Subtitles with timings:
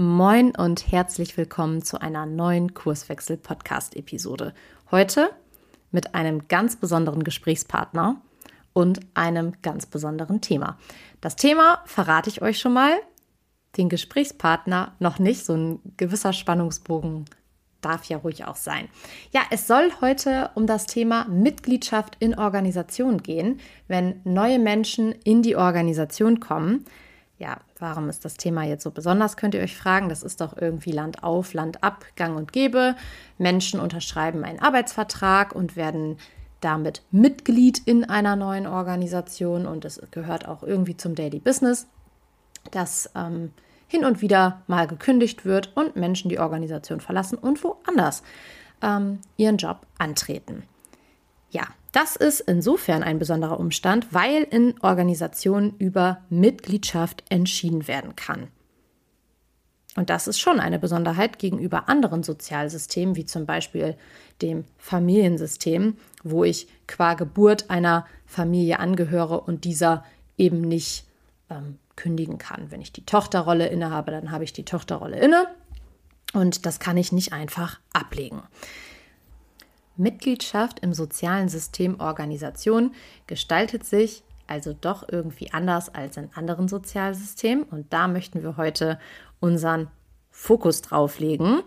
[0.00, 4.54] Moin und herzlich willkommen zu einer neuen Kurswechsel-Podcast-Episode.
[4.92, 5.30] Heute
[5.90, 8.22] mit einem ganz besonderen Gesprächspartner
[8.72, 10.78] und einem ganz besonderen Thema.
[11.20, 12.92] Das Thema verrate ich euch schon mal,
[13.76, 15.44] den Gesprächspartner noch nicht.
[15.44, 17.24] So ein gewisser Spannungsbogen
[17.80, 18.88] darf ja ruhig auch sein.
[19.32, 23.58] Ja, es soll heute um das Thema Mitgliedschaft in Organisation gehen,
[23.88, 26.84] wenn neue Menschen in die Organisation kommen.
[27.38, 30.08] Ja, warum ist das Thema jetzt so besonders, könnt ihr euch fragen.
[30.08, 32.96] Das ist doch irgendwie Land auf, Land ab, Gang und Gäbe.
[33.38, 36.16] Menschen unterschreiben einen Arbeitsvertrag und werden
[36.60, 41.86] damit Mitglied in einer neuen Organisation und es gehört auch irgendwie zum Daily Business,
[42.72, 43.52] dass ähm,
[43.86, 48.24] hin und wieder mal gekündigt wird und Menschen die Organisation verlassen und woanders
[48.82, 50.64] ähm, ihren Job antreten.
[51.50, 58.48] Ja, das ist insofern ein besonderer Umstand, weil in Organisationen über Mitgliedschaft entschieden werden kann.
[59.96, 63.96] Und das ist schon eine Besonderheit gegenüber anderen Sozialsystemen, wie zum Beispiel
[64.42, 70.04] dem Familiensystem, wo ich qua Geburt einer Familie angehöre und dieser
[70.36, 71.04] eben nicht
[71.50, 72.70] ähm, kündigen kann.
[72.70, 75.48] Wenn ich die Tochterrolle innehabe, dann habe ich die Tochterrolle inne
[76.32, 78.42] und das kann ich nicht einfach ablegen.
[79.98, 82.94] Mitgliedschaft im sozialen System Organisation
[83.26, 87.64] gestaltet sich also doch irgendwie anders als in anderen Sozialsystemen.
[87.64, 88.98] Und da möchten wir heute
[89.40, 89.88] unseren
[90.30, 91.62] Fokus drauf legen.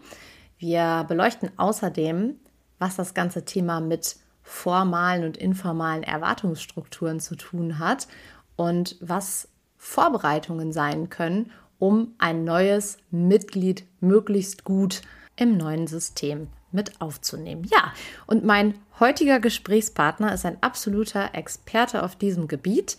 [0.58, 2.36] Wir beleuchten außerdem,
[2.80, 8.08] was das ganze Thema mit formalen und informalen Erwartungsstrukturen zu tun hat
[8.56, 15.02] und was Vorbereitungen sein können, um ein neues Mitglied möglichst gut
[15.36, 17.68] im neuen System mit aufzunehmen.
[17.72, 17.94] Ja,
[18.26, 22.98] und mein heutiger Gesprächspartner ist ein absoluter Experte auf diesem Gebiet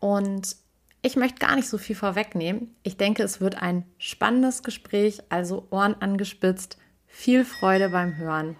[0.00, 0.56] und
[1.02, 2.74] ich möchte gar nicht so viel vorwegnehmen.
[2.82, 6.78] Ich denke, es wird ein spannendes Gespräch, also Ohren angespitzt.
[7.06, 8.56] Viel Freude beim Hören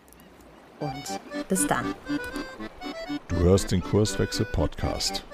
[0.80, 1.94] und bis dann.
[3.28, 5.24] Du hörst den Kurswechsel Podcast.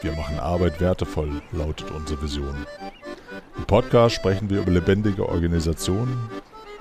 [0.00, 2.66] Wir machen Arbeit wertevoll, lautet unsere Vision.
[3.56, 6.30] Im Podcast sprechen wir über lebendige Organisationen,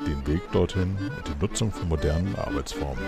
[0.07, 3.03] den Weg dorthin und die Nutzung von modernen Arbeitsformen.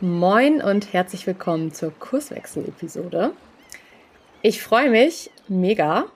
[0.00, 3.32] Moin und herzlich willkommen zur Kurswechsel-Episode.
[4.42, 6.06] Ich freue mich mega,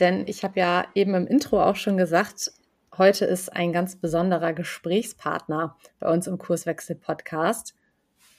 [0.00, 2.50] denn ich habe ja eben im Intro auch schon gesagt,
[2.98, 7.76] heute ist ein ganz besonderer Gesprächspartner bei uns im Kurswechsel-Podcast.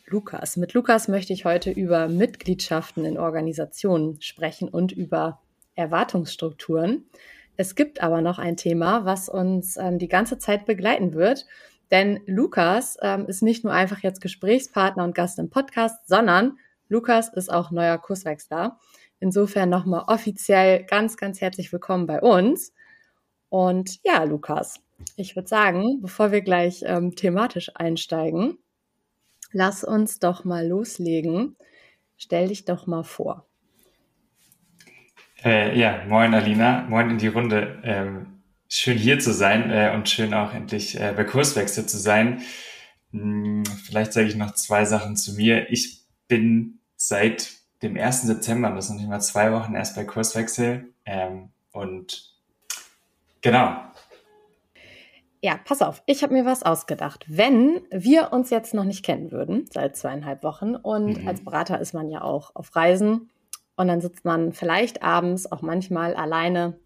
[0.07, 0.57] Lukas.
[0.57, 5.40] Mit Lukas möchte ich heute über Mitgliedschaften in Organisationen sprechen und über
[5.75, 7.06] Erwartungsstrukturen.
[7.56, 11.45] Es gibt aber noch ein Thema, was uns ähm, die ganze Zeit begleiten wird.
[11.91, 16.57] Denn Lukas ähm, ist nicht nur einfach jetzt Gesprächspartner und Gast im Podcast, sondern
[16.89, 18.79] Lukas ist auch neuer Kurswechsler.
[19.19, 22.73] Insofern nochmal offiziell ganz, ganz herzlich willkommen bei uns.
[23.50, 24.79] Und ja, Lukas,
[25.16, 28.57] ich würde sagen, bevor wir gleich ähm, thematisch einsteigen,
[29.51, 31.55] lass uns doch mal loslegen.
[32.17, 33.45] Stell dich doch mal vor.
[35.44, 37.81] Äh, ja, moin Alina, moin in die Runde.
[37.84, 42.42] Ähm, schön hier zu sein äh, und schön auch endlich äh, bei Kurswechsel zu sein.
[43.12, 45.70] Hm, vielleicht sage ich noch zwei Sachen zu mir.
[45.70, 47.52] Ich bin seit
[47.82, 48.22] dem 1.
[48.22, 50.94] September, das sind nicht mal zwei Wochen, erst bei Kurswechsel.
[51.06, 52.34] Ähm, und
[53.42, 53.76] genau.
[55.42, 57.26] Ja, pass auf, ich habe mir was ausgedacht.
[57.28, 61.28] Wenn wir uns jetzt noch nicht kennen würden, seit zweieinhalb Wochen, und mhm.
[61.28, 63.30] als Berater ist man ja auch auf Reisen,
[63.75, 66.79] und dann sitzt man vielleicht abends auch manchmal alleine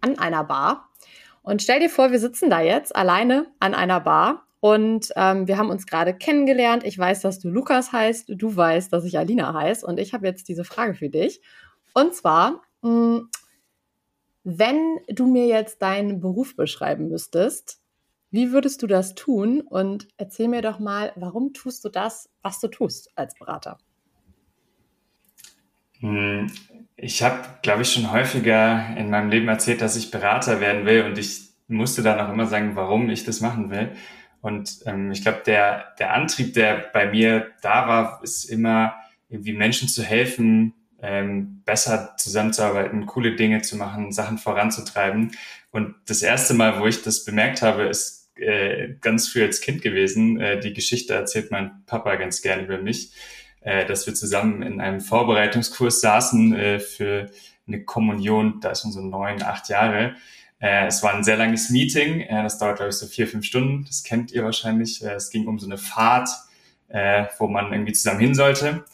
[0.00, 0.88] an einer Bar.
[1.42, 5.56] Und stell dir vor, wir sitzen da jetzt alleine an einer Bar und ähm, wir
[5.56, 6.84] haben uns gerade kennengelernt.
[6.84, 9.86] Ich weiß, dass du Lukas heißt, du weißt, dass ich Alina heiße.
[9.86, 11.40] Und ich habe jetzt diese Frage für dich.
[11.94, 13.30] Und zwar, mh, hm,
[14.44, 17.80] wenn du mir jetzt deinen Beruf beschreiben müsstest,
[18.30, 19.60] wie würdest du das tun?
[19.60, 23.78] Und erzähl mir doch mal, warum tust du das, was du tust als Berater?
[26.00, 26.50] Hm,
[26.96, 31.04] ich habe, glaube ich, schon häufiger in meinem Leben erzählt, dass ich Berater werden will
[31.04, 33.92] und ich musste dann auch immer sagen, warum ich das machen will.
[34.40, 38.94] Und ähm, ich glaube, der, der Antrieb, der bei mir da war, ist immer
[39.28, 45.32] irgendwie Menschen zu helfen, ähm, besser zusammenzuarbeiten, coole Dinge zu machen, Sachen voranzutreiben.
[45.70, 49.82] Und das erste Mal, wo ich das bemerkt habe, ist äh, ganz früh als Kind
[49.82, 50.40] gewesen.
[50.40, 53.12] Äh, die Geschichte erzählt mein Papa ganz gern über mich
[53.60, 57.30] äh, dass wir zusammen in einem Vorbereitungskurs saßen äh, für
[57.66, 60.14] eine Kommunion, da ist man so neun, acht Jahre.
[60.60, 63.44] Äh, es war ein sehr langes Meeting, äh, das dauert, glaube ich, so vier, fünf
[63.44, 65.04] Stunden, das kennt ihr wahrscheinlich.
[65.04, 66.28] Äh, es ging um so eine Fahrt,
[66.88, 68.84] äh, wo man irgendwie zusammen hin sollte.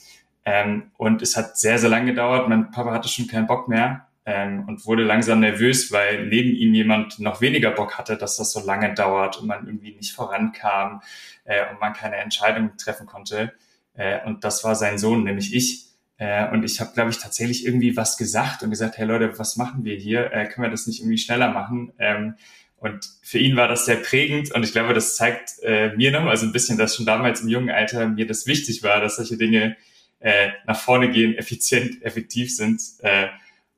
[0.44, 2.48] Ähm, und es hat sehr, sehr lange gedauert.
[2.48, 6.74] Mein Papa hatte schon keinen Bock mehr ähm, und wurde langsam nervös, weil neben ihm
[6.74, 11.00] jemand noch weniger Bock hatte, dass das so lange dauert und man irgendwie nicht vorankam
[11.44, 13.54] äh, und man keine Entscheidung treffen konnte.
[13.94, 15.86] Äh, und das war sein Sohn, nämlich ich.
[16.16, 19.56] Äh, und ich habe, glaube ich, tatsächlich irgendwie was gesagt und gesagt, hey Leute, was
[19.56, 20.32] machen wir hier?
[20.32, 21.92] Äh, können wir das nicht irgendwie schneller machen?
[21.98, 22.34] Ähm,
[22.76, 26.36] und für ihn war das sehr prägend und ich glaube, das zeigt äh, mir nochmal
[26.36, 29.38] so ein bisschen, dass schon damals im jungen Alter mir das wichtig war, dass solche
[29.38, 29.76] Dinge
[30.20, 32.82] äh, nach vorne gehen, effizient, effektiv sind.
[33.00, 33.28] Äh,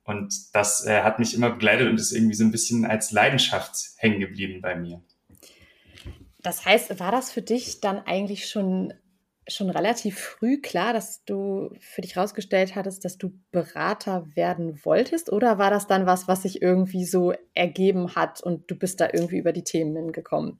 [0.03, 3.75] und das äh, hat mich immer begleitet und ist irgendwie so ein bisschen als Leidenschaft
[3.97, 5.01] hängen geblieben bei mir.
[6.39, 8.93] Das heißt, war das für dich dann eigentlich schon,
[9.47, 15.31] schon relativ früh klar, dass du für dich rausgestellt hattest, dass du Berater werden wolltest?
[15.31, 19.09] Oder war das dann was, was sich irgendwie so ergeben hat und du bist da
[19.11, 20.59] irgendwie über die Themen hingekommen?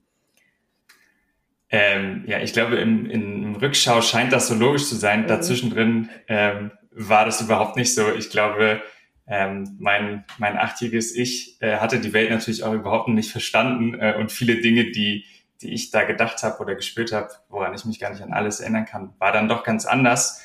[1.70, 5.22] Ähm, ja, ich glaube, im, im Rückschau scheint das so logisch zu sein.
[5.22, 5.26] Mhm.
[5.26, 8.12] Dazwischendrin ähm, war das überhaupt nicht so.
[8.14, 8.82] Ich glaube,
[9.26, 14.14] ähm, mein, mein achtjähriges Ich äh, hatte die Welt natürlich auch überhaupt nicht verstanden äh,
[14.18, 15.26] und viele Dinge, die,
[15.62, 18.60] die ich da gedacht habe oder gespürt habe, woran ich mich gar nicht an alles
[18.60, 20.42] erinnern kann, war dann doch ganz anders.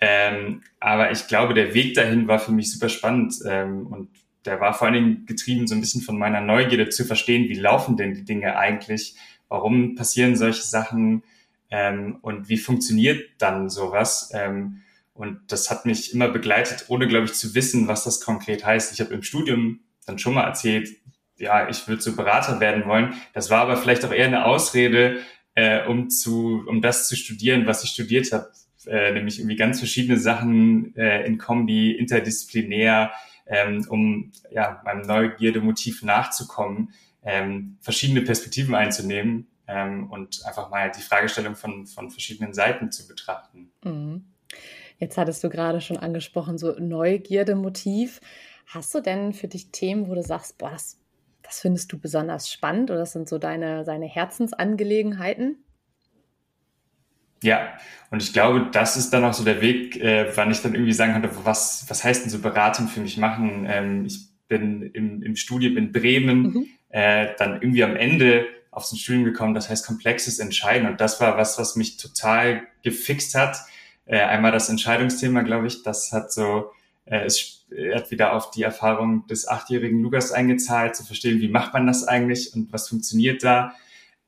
[0.00, 4.08] Ähm, aber ich glaube, der Weg dahin war für mich super spannend ähm, und
[4.44, 7.54] der war vor allen Dingen getrieben so ein bisschen von meiner Neugierde zu verstehen, wie
[7.54, 9.16] laufen denn die Dinge eigentlich,
[9.48, 11.22] warum passieren solche Sachen
[11.70, 14.30] ähm, und wie funktioniert dann sowas.
[14.34, 14.82] Ähm,
[15.14, 18.92] und das hat mich immer begleitet, ohne, glaube ich, zu wissen, was das konkret heißt.
[18.92, 20.90] Ich habe im Studium dann schon mal erzählt,
[21.38, 23.14] ja, ich würde so Berater werden wollen.
[23.32, 25.20] Das war aber vielleicht auch eher eine Ausrede,
[25.54, 28.50] äh, um zu, um das zu studieren, was ich studiert habe,
[28.86, 33.12] äh, nämlich irgendwie ganz verschiedene Sachen äh, in Kombi, interdisziplinär,
[33.46, 36.92] ähm, um ja meinem Neugierde-Motiv nachzukommen,
[37.24, 43.06] ähm, verschiedene Perspektiven einzunehmen ähm, und einfach mal die Fragestellung von von verschiedenen Seiten zu
[43.08, 43.70] betrachten.
[43.84, 44.24] Mhm.
[44.98, 48.20] Jetzt hattest du gerade schon angesprochen, so Neugierde-Motiv.
[48.66, 50.98] Hast du denn für dich Themen, wo du sagst, boah, das,
[51.46, 55.64] das findest du besonders spannend oder das sind so deine, deine Herzensangelegenheiten?
[57.42, 57.76] Ja,
[58.10, 60.92] und ich glaube, das ist dann auch so der Weg, äh, wann ich dann irgendwie
[60.92, 63.66] sagen konnte, was, was heißt denn so Beratung für mich machen?
[63.68, 66.66] Ähm, ich bin im, im Studium in Bremen, mhm.
[66.88, 70.88] äh, dann irgendwie am Ende aufs Studium gekommen, das heißt komplexes Entscheiden.
[70.88, 73.58] Und das war was, was mich total gefixt hat
[74.06, 76.70] äh, einmal das Entscheidungsthema, glaube ich, das hat so,
[77.06, 77.64] äh, es
[77.94, 82.04] hat wieder auf die Erfahrung des achtjährigen Lukas eingezahlt, zu verstehen, wie macht man das
[82.04, 83.74] eigentlich und was funktioniert da.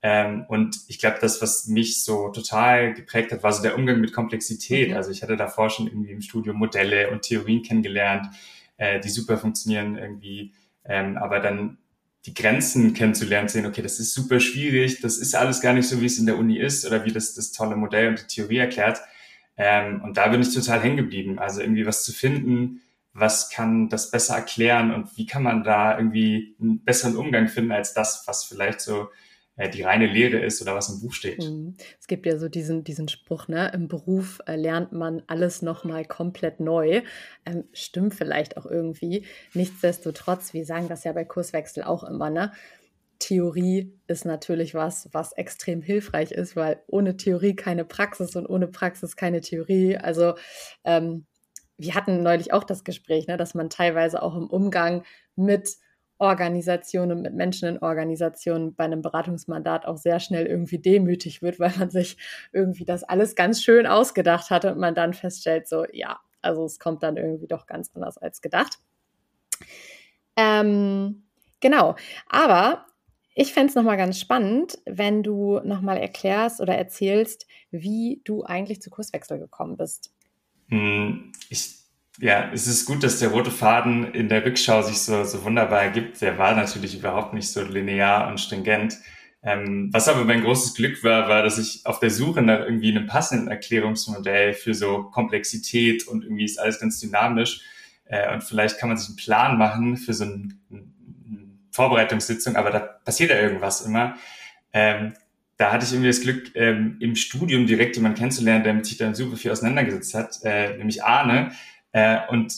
[0.00, 4.00] Ähm, und ich glaube, das, was mich so total geprägt hat, war so der Umgang
[4.00, 4.90] mit Komplexität.
[4.90, 4.96] Mhm.
[4.96, 8.28] Also ich hatte davor schon irgendwie im Studium Modelle und Theorien kennengelernt,
[8.76, 10.52] äh, die super funktionieren irgendwie.
[10.84, 11.78] Ähm, aber dann
[12.26, 16.00] die Grenzen kennenzulernen, sehen, okay, das ist super schwierig, das ist alles gar nicht so,
[16.00, 18.58] wie es in der Uni ist oder wie das das tolle Modell und die Theorie
[18.58, 19.00] erklärt.
[19.58, 21.38] Ähm, und da bin ich total hängen geblieben.
[21.38, 22.80] Also irgendwie was zu finden,
[23.12, 27.72] was kann das besser erklären und wie kann man da irgendwie einen besseren Umgang finden
[27.72, 29.08] als das, was vielleicht so
[29.58, 31.42] äh, die reine Lehre ist oder was im Buch steht.
[31.42, 31.74] Mhm.
[32.00, 33.72] Es gibt ja so diesen, diesen Spruch, ne?
[33.74, 37.02] im Beruf äh, lernt man alles nochmal komplett neu.
[37.44, 39.24] Ähm, stimmt vielleicht auch irgendwie.
[39.54, 42.52] Nichtsdestotrotz, wir sagen das ja bei Kurswechsel auch immer, ne?
[43.18, 48.68] Theorie ist natürlich was, was extrem hilfreich ist, weil ohne Theorie keine Praxis und ohne
[48.68, 49.96] Praxis keine Theorie.
[49.96, 50.34] Also
[50.84, 51.26] ähm,
[51.76, 55.04] wir hatten neulich auch das Gespräch, ne, dass man teilweise auch im Umgang
[55.36, 55.76] mit
[56.18, 61.72] Organisationen, mit Menschen in Organisationen bei einem Beratungsmandat auch sehr schnell irgendwie demütig wird, weil
[61.78, 62.16] man sich
[62.52, 66.78] irgendwie das alles ganz schön ausgedacht hat und man dann feststellt, so ja, also es
[66.78, 68.78] kommt dann irgendwie doch ganz anders als gedacht.
[70.36, 71.24] Ähm,
[71.60, 71.94] genau,
[72.28, 72.86] aber
[73.40, 78.82] ich fände es nochmal ganz spannend, wenn du nochmal erklärst oder erzählst, wie du eigentlich
[78.82, 80.12] zu Kurswechsel gekommen bist.
[80.70, 81.76] Hm, ich,
[82.18, 85.82] ja, es ist gut, dass der rote Faden in der Rückschau sich so, so wunderbar
[85.82, 86.20] ergibt.
[86.20, 88.98] Der war natürlich überhaupt nicht so linear und stringent.
[89.44, 92.90] Ähm, was aber mein großes Glück war, war, dass ich auf der Suche nach irgendwie
[92.90, 97.62] einem passenden Erklärungsmodell für so Komplexität und irgendwie ist alles ganz dynamisch.
[98.06, 100.97] Äh, und vielleicht kann man sich einen Plan machen für so ein, ein
[101.78, 104.16] Vorbereitungssitzung, aber da passiert ja irgendwas immer.
[104.72, 105.14] Ähm,
[105.56, 108.96] da hatte ich irgendwie das Glück, ähm, im Studium direkt jemanden kennenzulernen, der mit sich
[108.96, 111.52] dann super viel auseinandergesetzt hat, äh, nämlich Arne.
[111.92, 112.52] Äh, und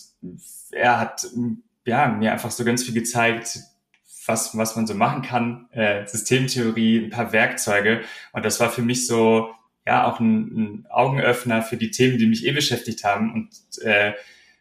[0.73, 1.27] er hat
[1.85, 3.59] ja, mir einfach so ganz viel gezeigt,
[4.27, 8.03] was, was man so machen kann, äh, Systemtheorie, ein paar Werkzeuge.
[8.33, 9.51] Und das war für mich so,
[9.87, 13.33] ja, auch ein, ein Augenöffner für die Themen, die mich eh beschäftigt haben.
[13.33, 14.13] Und äh,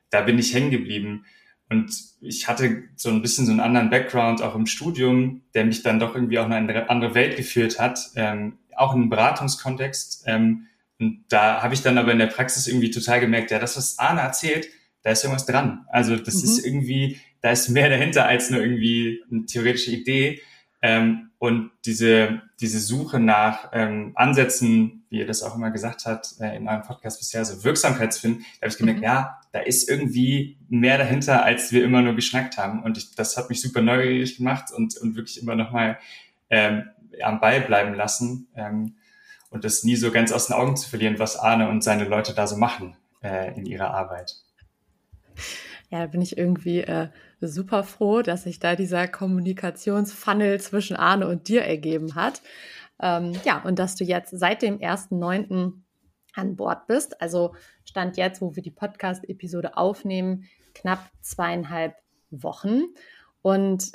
[0.10, 1.26] da bin ich hängen geblieben.
[1.70, 5.84] Und ich hatte so ein bisschen so einen anderen Background auch im Studium, der mich
[5.84, 10.24] dann doch irgendwie auch in eine andere Welt geführt hat, ähm, auch in einen Beratungskontext.
[10.26, 10.68] Ähm,
[11.00, 14.00] und da habe ich dann aber in der Praxis irgendwie total gemerkt, ja, das, was
[14.00, 14.68] Arne erzählt,
[15.04, 15.86] da ist irgendwas dran.
[15.90, 16.44] Also das mhm.
[16.44, 20.42] ist irgendwie, da ist mehr dahinter als nur irgendwie eine theoretische Idee.
[20.82, 26.36] Ähm, und diese, diese Suche nach ähm, Ansätzen, wie ihr das auch immer gesagt habt
[26.42, 29.06] äh, in eurem Podcast bisher, so Wirksamkeitsfinden, da habe ich gemerkt, mhm.
[29.06, 32.84] ja, da ist irgendwie mehr dahinter, als wir immer nur geschnackt haben.
[32.84, 35.98] Und ich, das hat mich super neugierig gemacht und, und wirklich immer nochmal
[36.50, 36.90] ähm,
[37.24, 38.96] am Ball bleiben lassen ähm,
[39.50, 42.34] und das nie so ganz aus den Augen zu verlieren, was Arne und seine Leute
[42.34, 44.36] da so machen äh, in ihrer Arbeit.
[45.90, 47.10] Ja, da bin ich irgendwie äh,
[47.42, 52.42] super froh, dass sich da dieser Kommunikationsfunnel zwischen Arne und dir ergeben hat.
[53.02, 55.74] Ähm, ja, und dass du jetzt seit dem 1.9.
[56.36, 57.20] an Bord bist.
[57.22, 57.56] Also
[57.86, 61.96] stand jetzt, wo wir die Podcast-Episode aufnehmen, knapp zweieinhalb
[62.30, 62.84] Wochen.
[63.42, 63.92] Und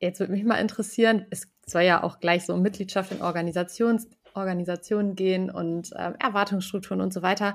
[0.00, 5.14] jetzt würde mich mal interessieren, es soll ja auch gleich so Mitgliedschaft in Organisations Organisationen
[5.14, 7.54] gehen und äh, Erwartungsstrukturen und so weiter.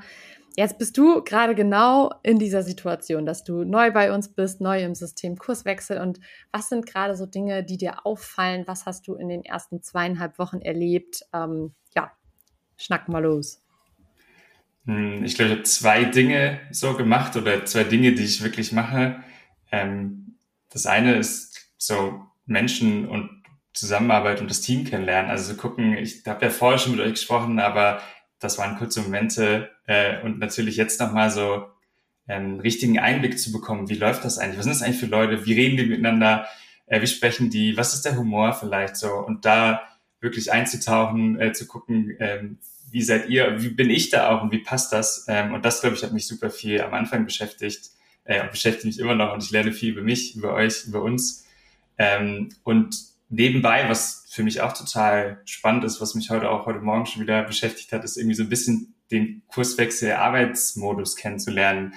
[0.55, 4.83] Jetzt bist du gerade genau in dieser Situation, dass du neu bei uns bist, neu
[4.83, 6.01] im System Kurswechsel.
[6.01, 6.19] Und
[6.51, 8.63] was sind gerade so Dinge, die dir auffallen?
[8.67, 11.21] Was hast du in den ersten zweieinhalb Wochen erlebt?
[11.33, 12.11] Ähm, ja,
[12.77, 13.61] schnack mal los.
[14.85, 18.71] Hm, ich glaube, ich habe zwei Dinge so gemacht oder zwei Dinge, die ich wirklich
[18.71, 19.23] mache.
[19.71, 20.35] Ähm,
[20.69, 23.38] das eine ist so Menschen und
[23.79, 25.31] Zusammenarbeit und das Team kennenlernen.
[25.31, 28.01] Also gucken, ich habe ja vorher schon mit euch gesprochen, aber
[28.39, 31.67] das waren kurze Momente äh, und natürlich jetzt nochmal so
[32.27, 34.59] ähm, richtigen Einblick zu bekommen, wie läuft das eigentlich?
[34.59, 35.45] Was sind das eigentlich für Leute?
[35.45, 36.47] Wie reden die miteinander?
[36.85, 37.75] Äh, wie sprechen die?
[37.75, 39.13] Was ist der Humor vielleicht so?
[39.13, 39.81] Und da
[40.21, 42.59] wirklich einzutauchen, äh, zu gucken, ähm,
[42.91, 45.25] wie seid ihr, wie bin ich da auch und wie passt das?
[45.27, 47.91] Ähm, und das, glaube ich, hat mich super viel am Anfang beschäftigt
[48.25, 51.01] äh, und beschäftigt mich immer noch und ich lerne viel über mich, über euch, über
[51.01, 51.45] uns.
[51.97, 52.95] Ähm, und
[53.29, 57.21] nebenbei, was für mich auch total spannend ist, was mich heute auch heute Morgen schon
[57.21, 61.93] wieder beschäftigt hat, ist irgendwie so ein bisschen den Kurswechsel Arbeitsmodus kennenzulernen.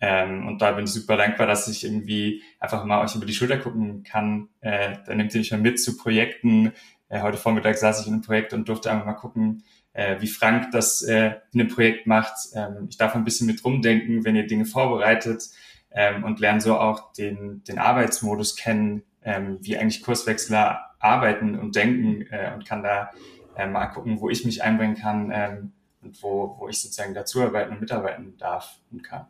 [0.00, 3.34] Ähm, und da bin ich super dankbar, dass ich irgendwie einfach mal euch über die
[3.34, 4.48] Schulter gucken kann.
[4.60, 6.72] Äh, da nehmt ihr mich mal mit zu Projekten.
[7.08, 10.26] Äh, heute Vormittag saß ich in einem Projekt und durfte einfach mal gucken, äh, wie
[10.26, 12.34] Frank das äh, in einem Projekt macht.
[12.54, 15.48] Ähm, ich darf ein bisschen mit rumdenken, wenn ihr Dinge vorbereitet
[15.90, 21.76] ähm, und lerne so auch den, den Arbeitsmodus kennen, ähm, wie eigentlich Kurswechsler arbeiten und
[21.76, 23.10] denken äh, und kann da
[23.56, 27.74] äh, mal gucken, wo ich mich einbringen kann ähm, und wo, wo ich sozusagen dazuarbeiten
[27.74, 29.26] und mitarbeiten darf und kann.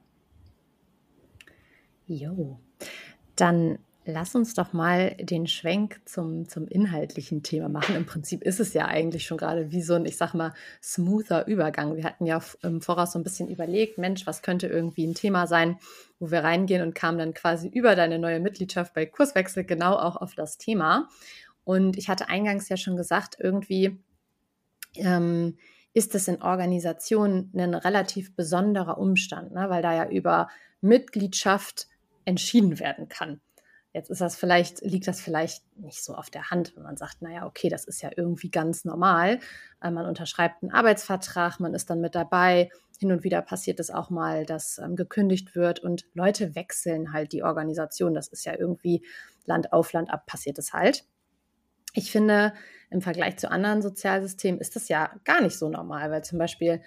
[2.06, 2.58] Jo,
[3.36, 7.96] dann lass uns doch mal den Schwenk zum, zum inhaltlichen Thema machen.
[7.96, 11.46] Im Prinzip ist es ja eigentlich schon gerade wie so ein, ich sag mal, smoother
[11.46, 11.96] Übergang.
[11.96, 15.46] Wir hatten ja im Voraus so ein bisschen überlegt, Mensch, was könnte irgendwie ein Thema
[15.46, 15.78] sein,
[16.18, 20.16] wo wir reingehen und kamen dann quasi über deine neue Mitgliedschaft bei Kurswechsel genau auch
[20.16, 21.08] auf das Thema.
[21.64, 23.98] Und ich hatte eingangs ja schon gesagt, irgendwie
[24.96, 25.56] ähm,
[25.94, 29.70] ist es in Organisationen ein relativ besonderer Umstand, ne?
[29.70, 30.48] weil da ja über
[30.80, 31.88] Mitgliedschaft
[32.26, 33.40] entschieden werden kann.
[33.94, 37.22] Jetzt ist das vielleicht, liegt das vielleicht nicht so auf der Hand, wenn man sagt,
[37.22, 39.38] naja, okay, das ist ja irgendwie ganz normal.
[39.80, 42.70] Äh, man unterschreibt einen Arbeitsvertrag, man ist dann mit dabei.
[42.98, 47.30] Hin und wieder passiert es auch mal, dass ähm, gekündigt wird und Leute wechseln halt
[47.32, 48.14] die Organisation.
[48.14, 49.06] Das ist ja irgendwie
[49.44, 51.04] Land auf Land ab passiert es halt.
[51.92, 52.52] Ich finde,
[52.90, 56.82] im Vergleich zu anderen Sozialsystemen ist das ja gar nicht so normal, weil zum Beispiel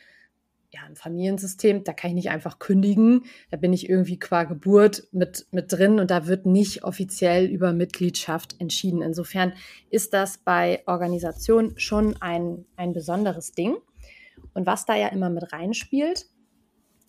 [0.72, 3.24] ja, ein Familiensystem, da kann ich nicht einfach kündigen.
[3.52, 7.72] Da bin ich irgendwie qua Geburt mit, mit drin und da wird nicht offiziell über
[7.72, 9.02] Mitgliedschaft entschieden.
[9.02, 9.54] Insofern
[9.90, 13.78] ist das bei Organisationen schon ein, ein besonderes Ding.
[14.54, 16.26] Und was da ja immer mit reinspielt,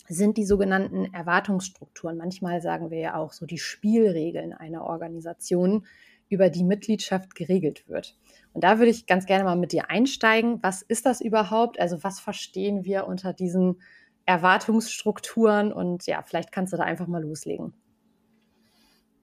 [0.07, 2.17] sind die sogenannten Erwartungsstrukturen.
[2.17, 5.85] Manchmal sagen wir ja auch so die Spielregeln einer Organisation,
[6.29, 8.15] über die Mitgliedschaft geregelt wird.
[8.53, 10.59] Und da würde ich ganz gerne mal mit dir einsteigen.
[10.61, 11.79] Was ist das überhaupt?
[11.79, 13.81] Also was verstehen wir unter diesen
[14.25, 15.71] Erwartungsstrukturen?
[15.71, 17.73] Und ja, vielleicht kannst du da einfach mal loslegen.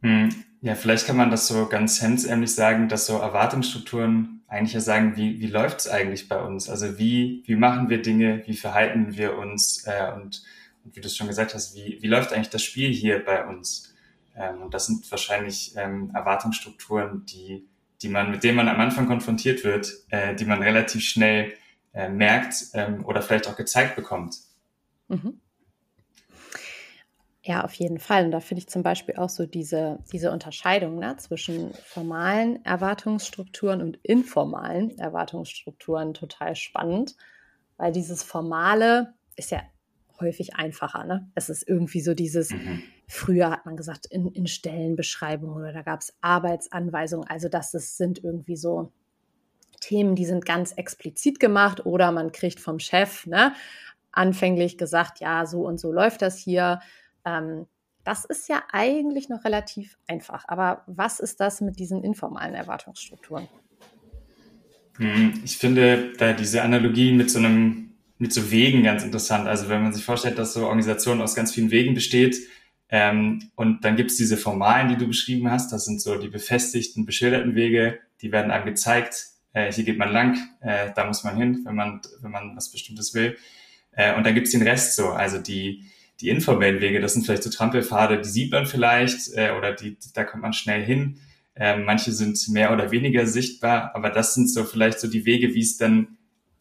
[0.02, 0.28] Hm,
[0.60, 5.16] ja, vielleicht kann man das so ganz hemdsärmlich sagen, dass so Erwartungsstrukturen eigentlich ja sagen,
[5.16, 6.68] wie, wie läuft es eigentlich bei uns?
[6.68, 10.42] Also wie, wie machen wir Dinge, wie verhalten wir uns äh, und,
[10.84, 13.44] und wie du es schon gesagt hast, wie, wie läuft eigentlich das Spiel hier bei
[13.46, 13.94] uns?
[14.36, 17.66] Ähm, und das sind wahrscheinlich ähm, Erwartungsstrukturen, die
[18.02, 21.54] die man, mit denen man am Anfang konfrontiert wird, äh, die man relativ schnell
[21.92, 24.36] äh, merkt ähm, oder vielleicht auch gezeigt bekommt.
[25.08, 25.40] Mhm.
[27.42, 28.24] Ja, auf jeden Fall.
[28.24, 33.82] Und da finde ich zum Beispiel auch so diese, diese Unterscheidung ne, zwischen formalen Erwartungsstrukturen
[33.82, 37.14] und informalen Erwartungsstrukturen total spannend,
[37.76, 39.62] weil dieses Formale ist ja
[40.20, 41.04] häufig einfacher.
[41.04, 41.30] Ne?
[41.34, 42.82] Es ist irgendwie so dieses, mhm.
[43.06, 47.28] früher hat man gesagt, in, in Stellenbeschreibungen oder da gab es Arbeitsanweisungen.
[47.28, 48.92] Also das ist, sind irgendwie so
[49.80, 53.54] Themen, die sind ganz explizit gemacht oder man kriegt vom Chef ne,
[54.12, 56.80] anfänglich gesagt, ja, so und so läuft das hier.
[57.24, 57.66] Ähm,
[58.04, 60.44] das ist ja eigentlich noch relativ einfach.
[60.46, 63.48] Aber was ist das mit diesen informalen Erwartungsstrukturen?
[64.98, 67.85] Hm, ich finde da diese Analogie mit so einem,
[68.18, 69.46] mit so Wegen ganz interessant.
[69.46, 72.36] Also wenn man sich vorstellt, dass so Organisation aus ganz vielen Wegen besteht,
[72.88, 75.72] ähm, und dann gibt es diese formalen, die du beschrieben hast.
[75.72, 79.26] Das sind so die befestigten, beschilderten Wege, die werden einem gezeigt.
[79.52, 82.70] Äh, hier geht man lang, äh, da muss man hin, wenn man, wenn man was
[82.70, 83.36] Bestimmtes will.
[83.92, 85.84] Äh, und dann gibt es den Rest so, also die,
[86.20, 89.96] die informellen Wege, das sind vielleicht so Trampelpfade, die sieht man vielleicht äh, oder die,
[90.14, 91.18] da kommt man schnell hin.
[91.54, 95.54] Äh, manche sind mehr oder weniger sichtbar, aber das sind so vielleicht so die Wege,
[95.54, 96.15] wie es dann,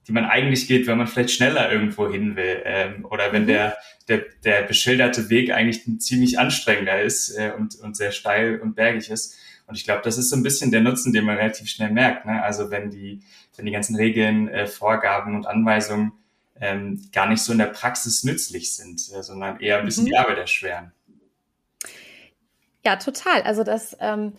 [0.07, 3.47] die man eigentlich geht, wenn man vielleicht schneller irgendwo hin will ähm, oder wenn mhm.
[3.47, 8.59] der, der, der beschilderte Weg eigentlich ein ziemlich anstrengender ist äh, und, und sehr steil
[8.59, 9.37] und bergig ist.
[9.67, 12.25] Und ich glaube, das ist so ein bisschen der Nutzen, den man relativ schnell merkt.
[12.25, 12.43] Ne?
[12.43, 13.21] Also wenn die,
[13.55, 16.11] wenn die ganzen Regeln, äh, Vorgaben und Anweisungen
[16.61, 20.09] ähm, gar nicht so in der Praxis nützlich sind, äh, sondern eher ein bisschen mhm.
[20.09, 20.91] die Arbeit erschweren.
[22.85, 23.41] Ja, total.
[23.41, 24.33] Also das, ähm,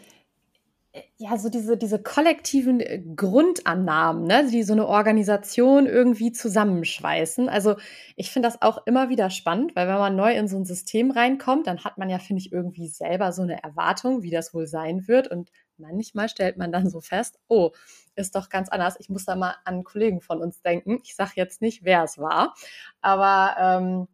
[1.16, 7.48] ja, so diese, diese kollektiven äh, Grundannahmen, ne, die so eine Organisation irgendwie zusammenschweißen.
[7.48, 7.76] Also
[8.16, 11.10] ich finde das auch immer wieder spannend, weil wenn man neu in so ein System
[11.10, 14.66] reinkommt, dann hat man ja, finde ich, irgendwie selber so eine Erwartung, wie das wohl
[14.66, 15.28] sein wird.
[15.28, 17.72] Und manchmal stellt man dann so fest, oh,
[18.14, 18.96] ist doch ganz anders.
[18.98, 21.00] Ich muss da mal an einen Kollegen von uns denken.
[21.04, 22.54] Ich sage jetzt nicht, wer es war,
[23.00, 24.08] aber ähm,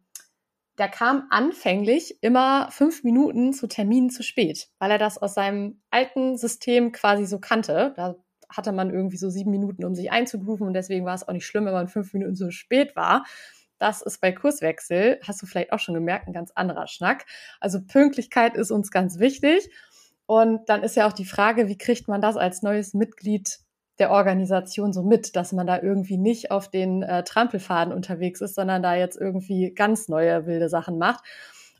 [0.77, 5.81] der kam anfänglich immer fünf Minuten zu Terminen zu spät, weil er das aus seinem
[5.91, 7.93] alten System quasi so kannte.
[7.95, 8.15] Da
[8.49, 11.45] hatte man irgendwie so sieben Minuten, um sich einzugrooven und deswegen war es auch nicht
[11.45, 13.23] schlimm, wenn man fünf Minuten zu spät war.
[13.77, 17.25] Das ist bei Kurswechsel, hast du vielleicht auch schon gemerkt, ein ganz anderer Schnack.
[17.59, 19.69] Also Pünktlichkeit ist uns ganz wichtig.
[20.25, 23.59] Und dann ist ja auch die Frage, wie kriegt man das als neues Mitglied
[23.99, 28.55] der Organisation so mit, dass man da irgendwie nicht auf den äh, Trampelfaden unterwegs ist,
[28.55, 31.23] sondern da jetzt irgendwie ganz neue wilde Sachen macht.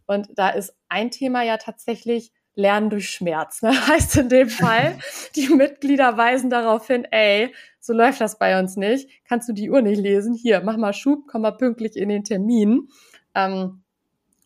[0.05, 3.61] Und da ist ein Thema ja tatsächlich Lernen durch Schmerz.
[3.61, 3.71] Ne?
[3.87, 4.99] Heißt in dem Fall,
[5.35, 9.09] die Mitglieder weisen darauf hin, ey, so läuft das bei uns nicht.
[9.25, 10.33] Kannst du die Uhr nicht lesen?
[10.35, 12.89] Hier, mach mal Schub, komm mal pünktlich in den Termin.
[13.33, 13.81] Ähm,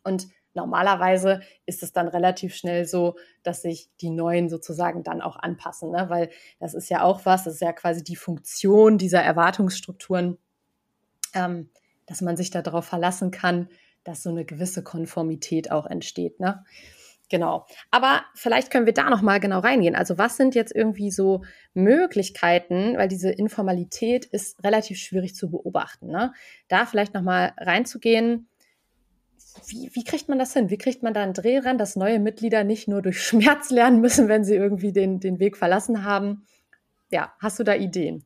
[0.04, 5.38] und normalerweise ist es dann relativ schnell so, dass sich die neuen sozusagen dann auch
[5.38, 6.08] anpassen, ne?
[6.10, 10.38] weil das ist ja auch was, das ist ja quasi die Funktion dieser Erwartungsstrukturen,
[11.34, 11.70] ähm,
[12.06, 13.70] dass man sich darauf verlassen kann,
[14.04, 16.40] dass so eine gewisse Konformität auch entsteht.
[16.40, 16.64] Ne?
[17.30, 17.66] Genau.
[17.92, 19.96] Aber vielleicht können wir da noch mal genau reingehen.
[19.96, 21.44] Also was sind jetzt irgendwie so
[21.74, 26.08] Möglichkeiten, weil diese Informalität ist relativ schwierig zu beobachten.
[26.08, 26.34] Ne?
[26.70, 28.48] Da vielleicht noch mal reinzugehen
[29.66, 30.70] wie, wie kriegt man das hin?
[30.70, 34.02] Wie kriegt man da einen Dreh ran, dass neue Mitglieder nicht nur durch Schmerz lernen
[34.02, 36.46] müssen, wenn sie irgendwie den, den Weg verlassen haben?
[37.10, 38.24] Ja, hast du da Ideen?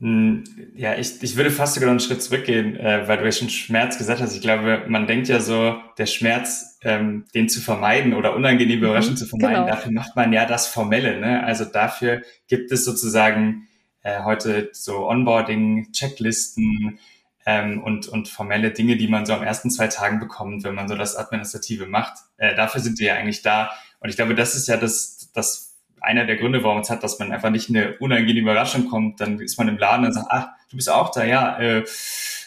[0.00, 3.32] Hm, ja, ich, ich würde fast sogar noch einen Schritt zurückgehen, äh, weil du ja
[3.32, 4.34] schon Schmerz gesagt hast.
[4.34, 8.84] Ich glaube, man denkt ja so, der Schmerz, ähm, den zu vermeiden oder unangenehme mhm,
[8.84, 9.68] Überraschungen zu vermeiden, genau.
[9.68, 11.20] dafür macht man ja das Formelle.
[11.20, 11.44] Ne?
[11.44, 13.68] Also dafür gibt es sozusagen
[14.02, 16.98] äh, heute so Onboarding, Checklisten,
[17.46, 20.88] ähm, und, und formelle Dinge, die man so am ersten zwei Tagen bekommt, wenn man
[20.88, 22.18] so das Administrative macht.
[22.36, 23.70] Äh, dafür sind wir ja eigentlich da.
[24.00, 27.18] Und ich glaube, das ist ja das, das einer der Gründe, warum es hat, dass
[27.18, 29.20] man einfach nicht eine unangenehme Überraschung kommt.
[29.20, 31.84] Dann ist man im Laden und sagt, ach, du bist auch da, ja, äh,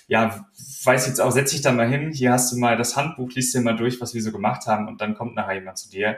[0.07, 0.45] ja,
[0.83, 3.53] weiß jetzt auch, setz dich da mal hin, hier hast du mal das Handbuch, liest
[3.53, 6.17] dir mal durch, was wir so gemacht haben und dann kommt nachher jemand zu dir.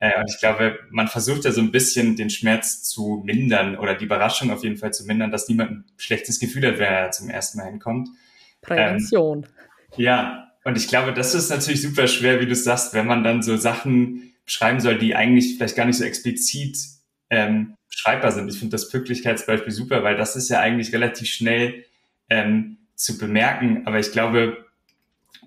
[0.00, 3.94] Äh, und ich glaube, man versucht ja so ein bisschen den Schmerz zu mindern oder
[3.94, 7.10] die Überraschung auf jeden Fall zu mindern, dass niemand ein schlechtes Gefühl hat, wenn er
[7.10, 8.08] zum ersten Mal hinkommt.
[8.62, 9.44] Prävention.
[9.44, 9.50] Ähm,
[9.96, 13.42] ja, und ich glaube, das ist natürlich super schwer, wie du sagst, wenn man dann
[13.42, 16.78] so Sachen beschreiben soll, die eigentlich vielleicht gar nicht so explizit
[17.28, 18.48] ähm, beschreibbar sind.
[18.48, 21.84] Ich finde das Pünktlichkeitsbeispiel super, weil das ist ja eigentlich relativ schnell
[22.28, 23.86] ähm, zu bemerken.
[23.86, 24.66] Aber ich glaube,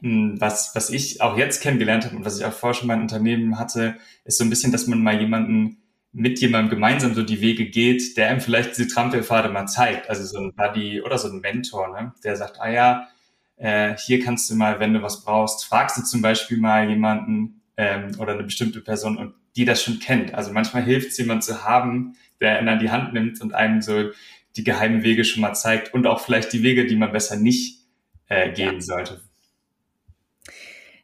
[0.04, 3.58] was, was ich auch jetzt kennengelernt habe und was ich auch vorher schon mein Unternehmen
[3.58, 5.78] hatte, ist so ein bisschen, dass man mal jemanden
[6.12, 10.10] mit jemandem gemeinsam so die Wege geht, der einem vielleicht diese Trampelpfade mal zeigt.
[10.10, 12.14] Also so ein Buddy oder so ein Mentor, ne?
[12.24, 13.08] der sagt, ah ja,
[13.56, 17.62] äh, hier kannst du mal, wenn du was brauchst, fragst du zum Beispiel mal jemanden
[17.78, 20.36] ähm, oder eine bestimmte Person und die das schon kennt.
[20.36, 23.82] Also manchmal hilft es jemand zu haben, der einen an die Hand nimmt und einem
[23.82, 24.12] so
[24.56, 27.80] die geheimen Wege schon mal zeigt und auch vielleicht die Wege, die man besser nicht
[28.28, 28.82] äh, gehen ja.
[28.82, 29.23] sollte.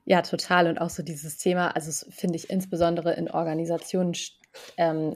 [0.09, 0.65] Ja, total.
[0.65, 4.13] Und auch so dieses Thema, also finde ich insbesondere in Organisationen
[4.75, 5.13] ähm,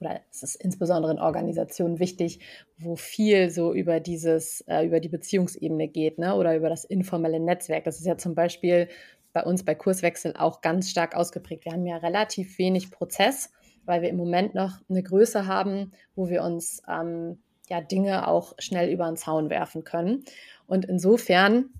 [0.00, 2.40] oder es ist insbesondere in Organisationen wichtig,
[2.78, 6.36] wo viel so über dieses, äh, über die Beziehungsebene geht, ne?
[6.36, 7.84] Oder über das informelle Netzwerk.
[7.84, 8.88] Das ist ja zum Beispiel
[9.34, 11.66] bei uns bei Kurswechsel auch ganz stark ausgeprägt.
[11.66, 13.52] Wir haben ja relativ wenig Prozess,
[13.84, 18.54] weil wir im Moment noch eine Größe haben, wo wir uns ähm, ja Dinge auch
[18.58, 20.24] schnell über den Zaun werfen können.
[20.66, 21.74] Und insofern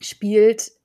[0.00, 0.77] spielt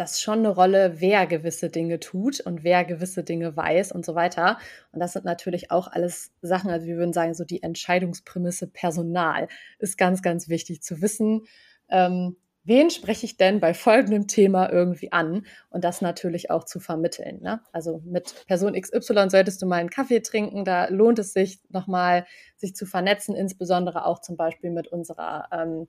[0.00, 4.14] das schon eine Rolle, wer gewisse Dinge tut und wer gewisse Dinge weiß und so
[4.14, 4.58] weiter.
[4.92, 9.48] Und das sind natürlich auch alles Sachen, also wir würden sagen, so die Entscheidungsprämisse Personal
[9.78, 11.42] ist ganz, ganz wichtig zu wissen.
[11.88, 16.80] Ähm, wen spreche ich denn bei folgendem Thema irgendwie an und das natürlich auch zu
[16.80, 17.40] vermitteln.
[17.40, 17.60] Ne?
[17.72, 22.26] Also mit Person XY solltest du mal einen Kaffee trinken, da lohnt es sich nochmal,
[22.56, 25.88] sich zu vernetzen, insbesondere auch zum Beispiel mit unserer ähm,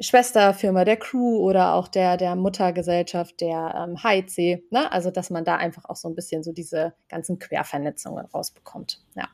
[0.00, 4.70] Schwesterfirma der Crew oder auch der, der Muttergesellschaft der ähm, HIC.
[4.70, 4.90] Ne?
[4.92, 9.00] Also, dass man da einfach auch so ein bisschen so diese ganzen Quervernetzungen rausbekommt.
[9.16, 9.28] Ja.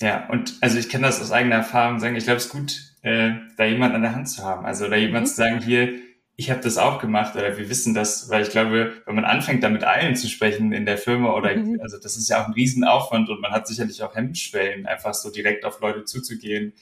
[0.00, 2.94] Ja, und also ich kenne das aus eigener Erfahrung sagen, ich glaube, es ist gut,
[3.02, 4.66] äh, da jemand an der Hand zu haben.
[4.66, 5.30] Also da jemand mhm.
[5.30, 5.92] zu sagen, hier,
[6.34, 9.62] ich habe das auch gemacht oder wir wissen das, weil ich glaube, wenn man anfängt,
[9.62, 11.78] da mit allen zu sprechen in der Firma oder mhm.
[11.80, 15.30] also das ist ja auch ein Riesenaufwand und man hat sicherlich auch Hemmschwellen, einfach so
[15.30, 16.72] direkt auf Leute zuzugehen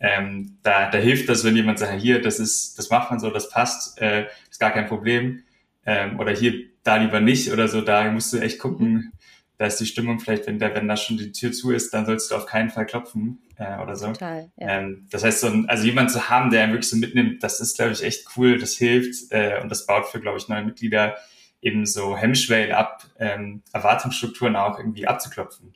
[0.00, 3.30] ähm, da, da hilft das, wenn jemand sagt, hier, das ist, das macht man so,
[3.30, 5.42] das passt, äh, ist gar kein Problem.
[5.86, 9.12] Ähm, oder hier, da lieber nicht oder so, da musst du echt gucken, mhm.
[9.58, 12.06] da ist die Stimmung vielleicht, wenn der, wenn da schon die Tür zu ist, dann
[12.06, 14.08] sollst du auf keinen Fall klopfen äh, oder so.
[14.08, 14.68] Total, ja.
[14.68, 17.76] ähm, das heißt, so ein, also jemand zu haben, der wirklich so mitnimmt, das ist,
[17.76, 21.16] glaube ich, echt cool, das hilft äh, und das baut für, glaube ich, neue Mitglieder
[21.62, 25.74] eben so Hemmschwellen ab, ähm, Erwartungsstrukturen auch irgendwie abzuklopfen.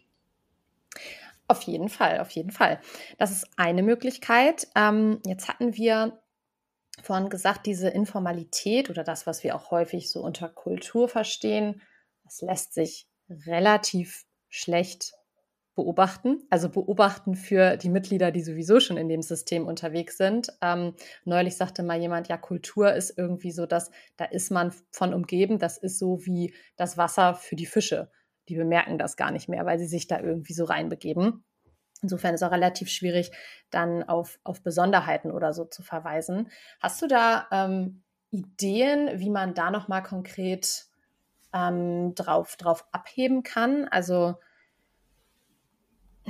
[1.49, 2.79] Auf jeden Fall, auf jeden Fall.
[3.17, 4.69] Das ist eine Möglichkeit.
[4.77, 6.21] Ähm, jetzt hatten wir
[7.03, 11.81] vorhin gesagt, diese Informalität oder das, was wir auch häufig so unter Kultur verstehen,
[12.25, 15.15] das lässt sich relativ schlecht
[15.75, 16.43] beobachten.
[16.51, 20.49] Also beobachten für die Mitglieder, die sowieso schon in dem System unterwegs sind.
[20.61, 25.15] Ähm, neulich sagte mal jemand, ja, Kultur ist irgendwie so, dass da ist man von
[25.15, 25.59] umgeben.
[25.59, 28.11] Das ist so wie das Wasser für die Fische
[28.49, 31.45] die bemerken das gar nicht mehr, weil sie sich da irgendwie so reinbegeben.
[32.03, 33.33] Insofern ist es auch relativ schwierig,
[33.71, 36.51] dann auf, auf Besonderheiten oder so zu verweisen.
[36.81, 40.87] Hast du da ähm, Ideen, wie man da nochmal konkret
[41.53, 43.87] ähm, drauf, drauf abheben kann?
[43.87, 44.37] Also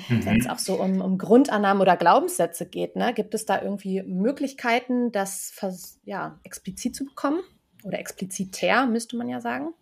[0.09, 0.24] mhm.
[0.24, 3.12] wenn es auch so um, um Grundannahmen oder Glaubenssätze geht, ne?
[3.12, 5.54] gibt es da irgendwie Möglichkeiten, das
[6.04, 7.40] ja, explizit zu bekommen?
[7.85, 9.72] Oder explizitär, müsste man ja sagen?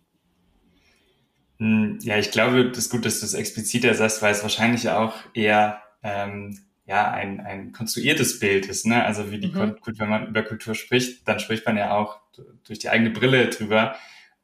[1.59, 4.89] Hm, ja, ich glaube, das ist gut, dass du es expliziter sagst, weil es wahrscheinlich
[4.89, 8.85] auch eher ähm, ja ein, ein konstruiertes Bild ist.
[8.85, 9.03] Ne?
[9.03, 9.75] Also wie die mhm.
[9.81, 12.19] gut, wenn man über Kultur spricht, dann spricht man ja auch
[12.65, 13.95] durch die eigene Brille drüber.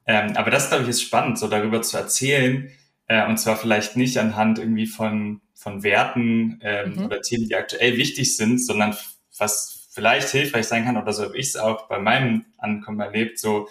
[0.06, 2.69] Ähm, aber das, glaube ich, ist spannend, so darüber zu erzählen.
[3.08, 7.06] Äh, und zwar vielleicht nicht anhand irgendwie von, von Werten ähm, mhm.
[7.06, 8.95] oder Themen, die aktuell wichtig sind, sondern
[9.38, 13.39] was vielleicht hilfreich sein kann, oder so habe ich es auch bei meinem Ankommen erlebt,
[13.39, 13.69] so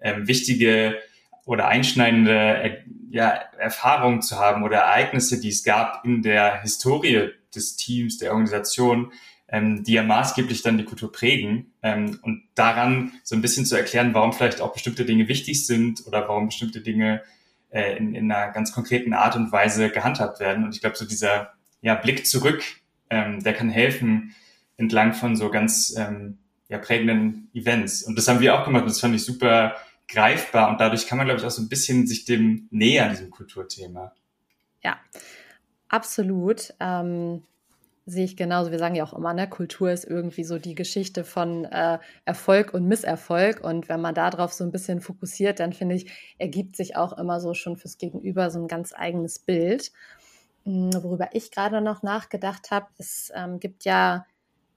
[0.00, 0.98] ähm, wichtige
[1.44, 2.78] oder einschneidende äh,
[3.10, 3.28] ja,
[3.58, 9.12] Erfahrungen zu haben oder Ereignisse, die es gab in der Historie des Teams, der Organisation,
[9.48, 13.76] ähm, die ja maßgeblich dann die Kultur prägen ähm, und daran so ein bisschen zu
[13.76, 17.22] erklären, warum vielleicht auch bestimmte Dinge wichtig sind oder warum bestimmte Dinge
[17.70, 20.64] äh, in, in einer ganz konkreten Art und Weise gehandhabt werden.
[20.64, 21.52] Und ich glaube, so dieser
[21.82, 22.62] ja, Blick zurück,
[23.10, 24.34] ähm, der kann helfen
[24.78, 28.02] entlang von so ganz ähm, ja, prägenden Events.
[28.02, 29.76] Und das haben wir auch gemacht und das fand ich super
[30.08, 33.30] greifbar und dadurch kann man, glaube ich, auch so ein bisschen sich dem nähern, diesem
[33.30, 34.12] Kulturthema.
[34.82, 34.98] Ja,
[35.88, 36.74] absolut.
[36.80, 37.42] Ähm,
[38.06, 38.70] sehe ich genauso.
[38.70, 42.74] Wir sagen ja auch immer, ne, Kultur ist irgendwie so die Geschichte von äh, Erfolg
[42.74, 43.62] und Misserfolg.
[43.62, 47.40] Und wenn man darauf so ein bisschen fokussiert, dann finde ich, ergibt sich auch immer
[47.40, 49.92] so schon fürs Gegenüber so ein ganz eigenes Bild.
[50.64, 54.26] Hm, worüber ich gerade noch nachgedacht habe, es ähm, gibt ja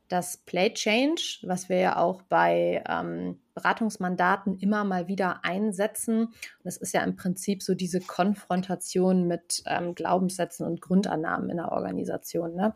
[0.07, 6.33] das Play Change, was wir ja auch bei ähm, Beratungsmandaten immer mal wieder einsetzen.
[6.63, 11.71] Das ist ja im Prinzip so diese Konfrontation mit ähm, Glaubenssätzen und Grundannahmen in der
[11.71, 12.55] Organisation.
[12.55, 12.75] Ne?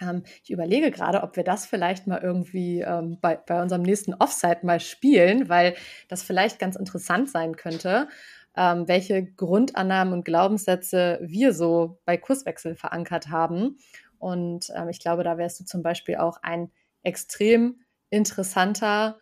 [0.00, 4.14] Ähm, ich überlege gerade, ob wir das vielleicht mal irgendwie ähm, bei, bei unserem nächsten
[4.14, 5.74] Offsite mal spielen, weil
[6.08, 8.08] das vielleicht ganz interessant sein könnte,
[8.56, 13.76] ähm, welche Grundannahmen und Glaubenssätze wir so bei Kurswechsel verankert haben
[14.18, 16.70] und ähm, ich glaube, da wärst du zum Beispiel auch ein
[17.02, 19.18] extrem interessanter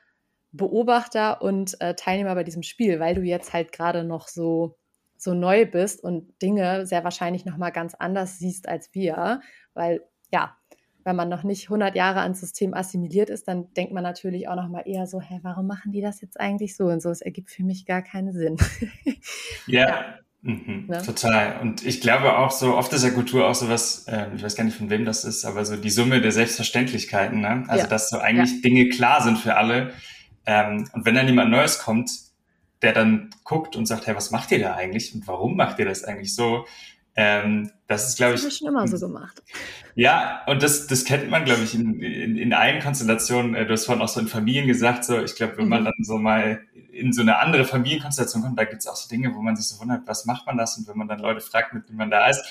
[0.52, 4.76] Beobachter und äh, Teilnehmer bei diesem Spiel, weil du jetzt halt gerade noch so
[5.18, 9.40] so neu bist und Dinge sehr wahrscheinlich noch mal ganz anders siehst als wir,
[9.74, 10.56] weil ja,
[11.04, 14.56] wenn man noch nicht 100 Jahre ans System assimiliert ist, dann denkt man natürlich auch
[14.56, 17.10] noch mal eher so, hä, warum machen die das jetzt eigentlich so und so?
[17.10, 18.56] Es ergibt für mich gar keinen Sinn.
[19.66, 20.18] ja, ja.
[20.46, 21.02] Mhm, ne?
[21.02, 21.58] Total.
[21.60, 24.54] Und ich glaube auch so, oft ist ja Kultur auch so was, äh, ich weiß
[24.54, 27.64] gar nicht von wem das ist, aber so die Summe der Selbstverständlichkeiten, ne?
[27.66, 27.88] Also, ja.
[27.88, 28.60] dass so eigentlich ja.
[28.62, 29.92] Dinge klar sind für alle.
[30.46, 32.10] Ähm, und wenn dann jemand Neues kommt,
[32.80, 35.84] der dann guckt und sagt, hey, was macht ihr da eigentlich und warum macht ihr
[35.84, 36.64] das eigentlich so?
[37.16, 38.42] Ähm, das ist, glaube ich.
[38.42, 39.42] Das schon immer so gemacht.
[39.94, 43.54] Ja, und das, das kennt man, glaube ich, in, in, in allen Konstellationen.
[43.54, 45.70] Äh, du hast vorhin auch so in Familien gesagt, so, ich glaube, wenn mhm.
[45.70, 46.60] man dann so mal
[46.92, 49.68] in so eine andere Familienkonstellation kommt, da gibt es auch so Dinge, wo man sich
[49.68, 50.76] so wundert, was macht man das?
[50.76, 52.42] Und wenn man dann Leute fragt, mit wem man da ist,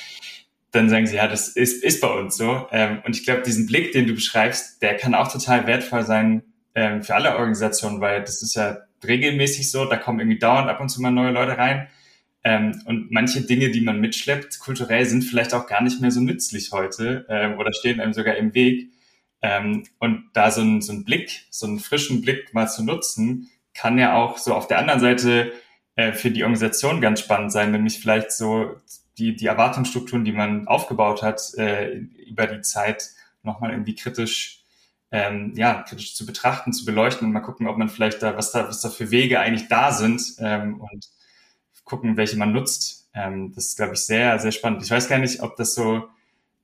[0.72, 2.68] dann sagen sie, ja, das ist, ist bei uns so.
[2.72, 6.44] Ähm, und ich glaube, diesen Blick, den du beschreibst, der kann auch total wertvoll sein
[6.74, 10.82] ähm, für alle Organisationen, weil das ist ja regelmäßig so, da kommen irgendwie dauernd ab
[10.82, 11.88] und zu mal neue Leute rein.
[12.46, 16.22] Ähm, und manche Dinge, die man mitschleppt, kulturell, sind vielleicht auch gar nicht mehr so
[16.22, 18.92] nützlich heute ähm, oder stehen einem sogar im Weg.
[19.42, 23.98] Ähm, und da so ein, so Blick, so einen frischen Blick mal zu nutzen, kann
[23.98, 25.54] ja auch so auf der anderen Seite
[25.96, 28.76] äh, für die Organisation ganz spannend sein, nämlich vielleicht so
[29.18, 31.96] die, die Erwartungsstrukturen, die man aufgebaut hat, äh,
[32.28, 33.10] über die Zeit
[33.42, 34.62] nochmal irgendwie kritisch
[35.12, 38.52] ähm, ja, kritisch zu betrachten, zu beleuchten und mal gucken, ob man vielleicht da, was
[38.52, 41.08] da, was da für Wege eigentlich da sind ähm, und
[41.86, 43.10] gucken, welche man nutzt.
[43.14, 44.84] Ähm, das ist, glaube ich, sehr, sehr spannend.
[44.84, 46.10] Ich weiß gar nicht, ob das so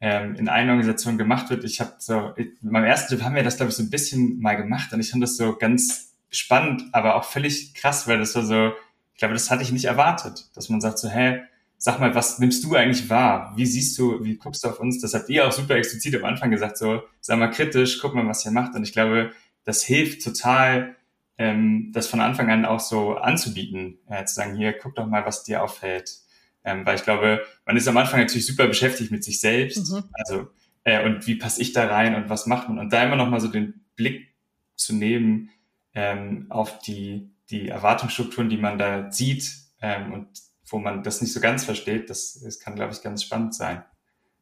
[0.02, 1.64] ähm, in einer Organisation gemacht wird.
[1.64, 4.40] Ich habe so, in meinem ersten Tipp haben wir das, glaube ich, so ein bisschen
[4.40, 8.36] mal gemacht und ich fand das so ganz spannend, aber auch völlig krass, weil das
[8.36, 8.72] war so,
[9.14, 11.42] ich glaube, das hatte ich nicht erwartet, dass man sagt so, hä,
[11.78, 13.54] sag mal, was nimmst du eigentlich wahr?
[13.56, 15.02] Wie siehst du, wie guckst du auf uns?
[15.02, 18.28] Das habt ihr auch super explizit am Anfang gesagt, so, sag mal kritisch, guck mal,
[18.28, 18.76] was ihr macht.
[18.76, 19.32] Und ich glaube,
[19.64, 20.96] das hilft total,
[21.38, 25.26] ähm, das von Anfang an auch so anzubieten, äh, zu sagen, hier, guck doch mal,
[25.26, 26.20] was dir auffällt.
[26.64, 29.92] Ähm, weil ich glaube, man ist am Anfang natürlich super beschäftigt mit sich selbst.
[29.92, 30.04] Mhm.
[30.14, 30.50] Also,
[30.84, 32.80] äh, und wie passe ich da rein und was macht man?
[32.80, 34.36] Und da immer noch mal so den Blick
[34.76, 35.50] zu nehmen
[35.94, 40.28] ähm, auf die, die Erwartungsstrukturen, die man da sieht ähm, und
[40.66, 43.84] wo man das nicht so ganz versteht, das, das kann, glaube ich, ganz spannend sein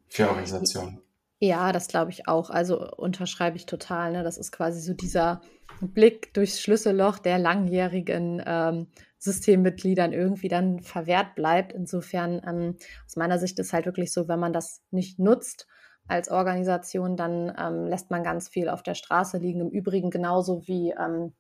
[0.07, 1.01] für Organisationen.
[1.41, 2.49] Ja, das glaube ich auch.
[2.49, 4.11] Also unterschreibe ich total.
[4.11, 4.23] Ne?
[4.23, 5.41] Das ist quasi so dieser
[5.81, 8.87] Blick durchs Schlüsselloch der langjährigen ähm,
[9.19, 11.71] Systemmitgliedern irgendwie dann verwehrt bleibt.
[11.71, 12.75] Insofern, ähm,
[13.05, 15.67] aus meiner Sicht ist halt wirklich so, wenn man das nicht nutzt
[16.07, 19.61] als Organisation, dann ähm, lässt man ganz viel auf der Straße liegen.
[19.61, 21.33] Im Übrigen genauso wie ähm,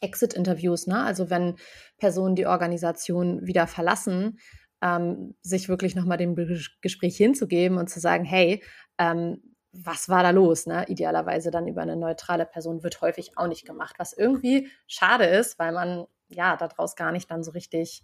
[0.00, 1.02] Exit-Interviews, ne?
[1.02, 1.54] Also wenn
[1.96, 4.38] Personen die Organisation wieder verlassen,
[4.82, 6.34] ähm, sich wirklich nochmal dem
[6.82, 8.62] Gespräch hinzugeben und zu sagen, hey,
[8.98, 10.66] ähm, was war da los?
[10.66, 10.86] Ne?
[10.88, 15.58] Idealerweise dann über eine neutrale Person wird häufig auch nicht gemacht, was irgendwie schade ist,
[15.58, 18.02] weil man ja daraus gar nicht dann so richtig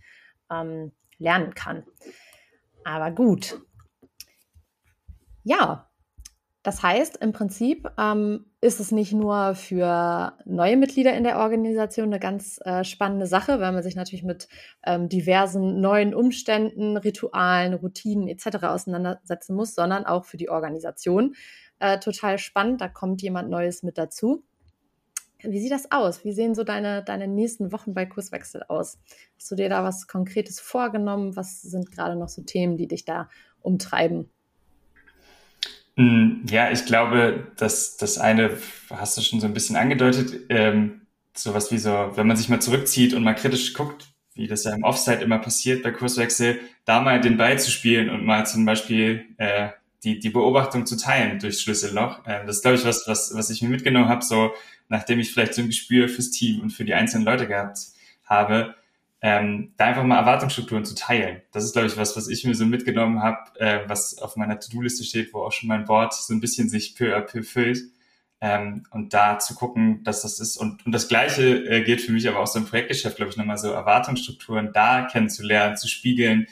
[0.50, 1.84] ähm, lernen kann.
[2.84, 3.60] Aber gut.
[5.44, 5.90] Ja,
[6.62, 12.08] das heißt, im Prinzip ähm, ist es nicht nur für neue Mitglieder in der Organisation
[12.08, 14.48] eine ganz äh, spannende Sache, weil man sich natürlich mit
[14.84, 18.64] ähm, diversen neuen Umständen, Ritualen, Routinen etc.
[18.64, 21.34] auseinandersetzen muss, sondern auch für die Organisation.
[21.78, 24.44] Äh, total spannend, da kommt jemand Neues mit dazu.
[25.42, 26.22] Wie sieht das aus?
[26.26, 28.98] Wie sehen so deine, deine nächsten Wochen bei Kurswechsel aus?
[29.38, 31.34] Hast du dir da was Konkretes vorgenommen?
[31.34, 33.30] Was sind gerade noch so Themen, die dich da
[33.62, 34.30] umtreiben?
[36.00, 38.56] Mm, ja, ich glaube, dass das eine
[38.88, 41.02] hast du schon so ein bisschen angedeutet, ähm,
[41.34, 44.74] sowas wie so, wenn man sich mal zurückzieht und mal kritisch guckt, wie das ja
[44.74, 48.64] im Offside immer passiert bei Kurswechsel, da mal den Ball zu spielen und mal zum
[48.64, 49.68] Beispiel äh,
[50.02, 52.20] die, die Beobachtung zu teilen durchs Schlüsselloch.
[52.26, 54.52] Ähm, das ist, glaube ich, was, was, was ich mir mitgenommen habe, so
[54.88, 57.78] nachdem ich vielleicht so ein Gespür fürs Team und für die einzelnen Leute gehabt
[58.24, 58.74] habe,
[59.22, 61.42] ähm, da einfach mal Erwartungsstrukturen zu teilen.
[61.52, 64.58] Das ist, glaube ich, was, was ich mir so mitgenommen habe, äh, was auf meiner
[64.58, 67.82] To-Do-Liste steht, wo auch schon mein Board so ein bisschen sich peu à peu füllt.
[68.42, 70.56] Ähm, und da zu gucken, dass das ist.
[70.56, 73.36] Und, und das Gleiche äh, gilt für mich aber auch so im Projektgeschäft, glaube ich,
[73.36, 76.46] nochmal so Erwartungsstrukturen da kennenzulernen, zu spiegeln,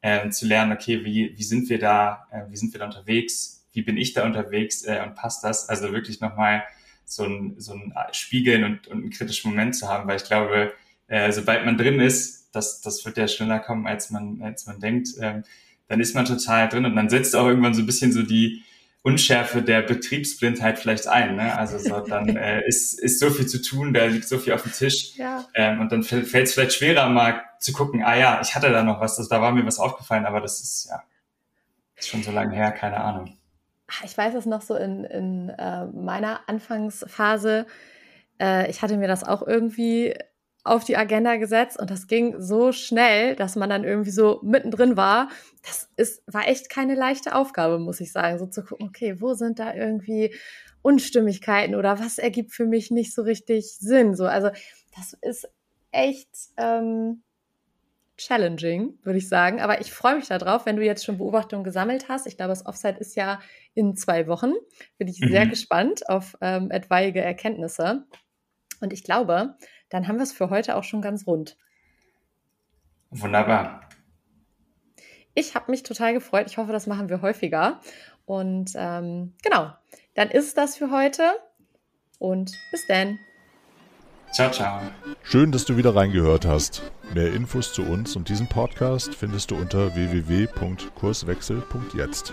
[0.00, 3.66] äh, zu lernen, okay, wie, wie sind wir da, äh, wie sind wir da unterwegs,
[3.74, 5.68] wie bin ich da unterwegs äh, und passt das?
[5.68, 6.64] Also wirklich nochmal
[7.04, 10.72] so ein, so ein Spiegeln und, und einen kritischen Moment zu haben, weil ich glaube,
[11.08, 14.80] äh, sobald man drin ist, das, das wird ja schneller kommen, als man, als man
[14.80, 15.44] denkt, ähm,
[15.88, 18.62] dann ist man total drin und dann setzt auch irgendwann so ein bisschen so die
[19.02, 21.36] Unschärfe der Betriebsblindheit vielleicht ein.
[21.36, 21.56] Ne?
[21.58, 24.62] Also so, dann äh, ist, ist so viel zu tun, da liegt so viel auf
[24.62, 25.16] dem Tisch.
[25.16, 25.46] Ja.
[25.54, 28.82] Ähm, und dann fällt es vielleicht schwerer, mal zu gucken, ah ja, ich hatte da
[28.82, 31.02] noch was, das, da war mir was aufgefallen, aber das ist ja
[31.96, 33.36] ist schon so lange her, keine Ahnung.
[34.04, 37.66] Ich weiß es noch so in, in äh, meiner Anfangsphase.
[38.40, 40.14] Äh, ich hatte mir das auch irgendwie
[40.64, 44.96] auf die Agenda gesetzt und das ging so schnell, dass man dann irgendwie so mittendrin
[44.96, 45.28] war.
[45.62, 49.34] Das ist, war echt keine leichte Aufgabe, muss ich sagen, so zu gucken, okay, wo
[49.34, 50.34] sind da irgendwie
[50.80, 54.14] Unstimmigkeiten oder was ergibt für mich nicht so richtig Sinn?
[54.14, 54.50] So, also
[54.96, 55.48] das ist
[55.92, 57.22] echt ähm,
[58.16, 59.60] challenging, würde ich sagen.
[59.60, 62.26] Aber ich freue mich darauf, wenn du jetzt schon Beobachtungen gesammelt hast.
[62.26, 63.40] Ich glaube, das Offside ist ja
[63.74, 64.52] in zwei Wochen.
[64.96, 65.28] Bin ich mhm.
[65.28, 68.04] sehr gespannt auf ähm, etwaige Erkenntnisse.
[68.80, 69.56] Und ich glaube,
[69.94, 71.56] dann haben wir es für heute auch schon ganz rund.
[73.10, 73.88] Wunderbar.
[75.34, 76.46] Ich habe mich total gefreut.
[76.48, 77.80] Ich hoffe, das machen wir häufiger.
[78.26, 79.70] Und ähm, genau,
[80.16, 81.22] dann ist das für heute.
[82.18, 83.20] Und bis dann.
[84.32, 84.80] Ciao, ciao.
[85.22, 86.82] Schön, dass du wieder reingehört hast.
[87.14, 92.32] Mehr Infos zu uns und diesem Podcast findest du unter www.kurswechsel.jetzt.